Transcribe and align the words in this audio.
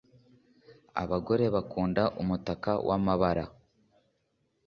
Abagore 1.01 1.45
bakunda 1.55 2.03
umutaka 2.21 2.71
wamabara 2.87 3.45